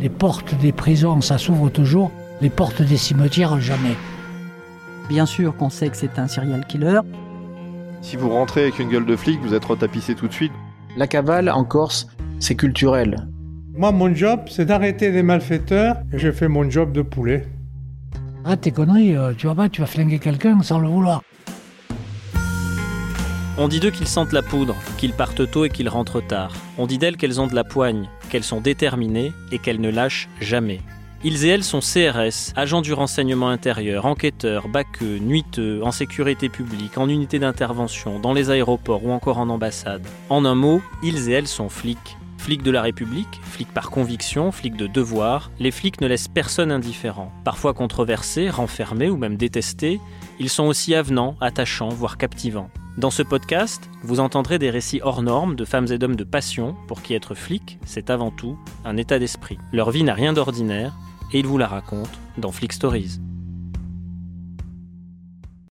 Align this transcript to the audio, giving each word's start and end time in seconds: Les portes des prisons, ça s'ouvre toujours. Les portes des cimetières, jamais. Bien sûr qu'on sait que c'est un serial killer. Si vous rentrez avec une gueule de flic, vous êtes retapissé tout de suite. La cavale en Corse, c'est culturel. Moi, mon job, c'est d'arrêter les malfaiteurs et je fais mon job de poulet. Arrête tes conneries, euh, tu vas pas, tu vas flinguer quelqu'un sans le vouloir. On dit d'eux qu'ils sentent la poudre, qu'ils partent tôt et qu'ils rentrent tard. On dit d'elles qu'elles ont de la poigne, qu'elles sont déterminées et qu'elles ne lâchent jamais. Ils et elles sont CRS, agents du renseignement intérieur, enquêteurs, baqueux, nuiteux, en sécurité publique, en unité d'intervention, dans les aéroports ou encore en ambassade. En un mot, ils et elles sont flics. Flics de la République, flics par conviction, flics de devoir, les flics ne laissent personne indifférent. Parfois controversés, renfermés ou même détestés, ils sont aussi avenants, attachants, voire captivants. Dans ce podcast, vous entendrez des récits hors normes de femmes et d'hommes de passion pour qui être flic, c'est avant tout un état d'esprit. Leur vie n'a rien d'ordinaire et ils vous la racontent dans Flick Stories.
Les 0.00 0.08
portes 0.08 0.54
des 0.60 0.70
prisons, 0.70 1.20
ça 1.20 1.38
s'ouvre 1.38 1.70
toujours. 1.70 2.12
Les 2.40 2.50
portes 2.50 2.82
des 2.82 2.96
cimetières, 2.96 3.60
jamais. 3.60 3.96
Bien 5.08 5.26
sûr 5.26 5.56
qu'on 5.56 5.70
sait 5.70 5.88
que 5.88 5.96
c'est 5.96 6.20
un 6.20 6.28
serial 6.28 6.64
killer. 6.66 7.00
Si 8.00 8.16
vous 8.16 8.28
rentrez 8.28 8.62
avec 8.62 8.78
une 8.78 8.90
gueule 8.90 9.06
de 9.06 9.16
flic, 9.16 9.40
vous 9.42 9.54
êtes 9.54 9.64
retapissé 9.64 10.14
tout 10.14 10.28
de 10.28 10.32
suite. 10.32 10.52
La 10.96 11.08
cavale 11.08 11.50
en 11.50 11.64
Corse, 11.64 12.06
c'est 12.38 12.54
culturel. 12.54 13.26
Moi, 13.74 13.90
mon 13.90 14.14
job, 14.14 14.40
c'est 14.48 14.66
d'arrêter 14.66 15.10
les 15.10 15.24
malfaiteurs 15.24 15.96
et 16.12 16.18
je 16.18 16.30
fais 16.30 16.46
mon 16.46 16.70
job 16.70 16.92
de 16.92 17.02
poulet. 17.02 17.46
Arrête 18.44 18.60
tes 18.60 18.70
conneries, 18.70 19.16
euh, 19.16 19.32
tu 19.36 19.48
vas 19.48 19.54
pas, 19.56 19.68
tu 19.68 19.80
vas 19.80 19.88
flinguer 19.88 20.20
quelqu'un 20.20 20.62
sans 20.62 20.78
le 20.78 20.88
vouloir. 20.88 21.22
On 23.60 23.66
dit 23.66 23.80
d'eux 23.80 23.90
qu'ils 23.90 24.06
sentent 24.06 24.32
la 24.32 24.42
poudre, 24.42 24.76
qu'ils 24.98 25.12
partent 25.12 25.50
tôt 25.50 25.64
et 25.64 25.68
qu'ils 25.68 25.88
rentrent 25.88 26.20
tard. 26.20 26.52
On 26.78 26.86
dit 26.86 26.96
d'elles 26.96 27.16
qu'elles 27.16 27.40
ont 27.40 27.48
de 27.48 27.56
la 27.56 27.64
poigne, 27.64 28.08
qu'elles 28.30 28.44
sont 28.44 28.60
déterminées 28.60 29.32
et 29.50 29.58
qu'elles 29.58 29.80
ne 29.80 29.90
lâchent 29.90 30.28
jamais. 30.40 30.80
Ils 31.24 31.44
et 31.44 31.48
elles 31.48 31.64
sont 31.64 31.80
CRS, 31.80 32.52
agents 32.54 32.82
du 32.82 32.92
renseignement 32.92 33.48
intérieur, 33.48 34.06
enquêteurs, 34.06 34.68
baqueux, 34.68 35.18
nuiteux, 35.18 35.80
en 35.82 35.90
sécurité 35.90 36.48
publique, 36.48 36.98
en 36.98 37.08
unité 37.08 37.40
d'intervention, 37.40 38.20
dans 38.20 38.32
les 38.32 38.50
aéroports 38.50 39.04
ou 39.04 39.10
encore 39.10 39.38
en 39.38 39.48
ambassade. 39.48 40.06
En 40.30 40.44
un 40.44 40.54
mot, 40.54 40.80
ils 41.02 41.28
et 41.28 41.32
elles 41.32 41.48
sont 41.48 41.68
flics. 41.68 42.16
Flics 42.48 42.62
de 42.62 42.70
la 42.70 42.80
République, 42.80 43.42
flics 43.42 43.74
par 43.74 43.90
conviction, 43.90 44.50
flics 44.52 44.74
de 44.74 44.86
devoir, 44.86 45.50
les 45.58 45.70
flics 45.70 46.00
ne 46.00 46.06
laissent 46.06 46.28
personne 46.28 46.72
indifférent. 46.72 47.30
Parfois 47.44 47.74
controversés, 47.74 48.48
renfermés 48.48 49.10
ou 49.10 49.18
même 49.18 49.36
détestés, 49.36 50.00
ils 50.40 50.48
sont 50.48 50.64
aussi 50.64 50.94
avenants, 50.94 51.36
attachants, 51.42 51.90
voire 51.90 52.16
captivants. 52.16 52.70
Dans 52.96 53.10
ce 53.10 53.22
podcast, 53.22 53.90
vous 54.02 54.18
entendrez 54.18 54.58
des 54.58 54.70
récits 54.70 55.00
hors 55.02 55.20
normes 55.20 55.56
de 55.56 55.66
femmes 55.66 55.92
et 55.92 55.98
d'hommes 55.98 56.16
de 56.16 56.24
passion 56.24 56.74
pour 56.86 57.02
qui 57.02 57.12
être 57.12 57.34
flic, 57.34 57.78
c'est 57.84 58.08
avant 58.08 58.30
tout 58.30 58.58
un 58.86 58.96
état 58.96 59.18
d'esprit. 59.18 59.58
Leur 59.70 59.90
vie 59.90 60.02
n'a 60.02 60.14
rien 60.14 60.32
d'ordinaire 60.32 60.94
et 61.34 61.40
ils 61.40 61.46
vous 61.46 61.58
la 61.58 61.66
racontent 61.66 62.08
dans 62.38 62.50
Flick 62.50 62.72
Stories. 62.72 63.20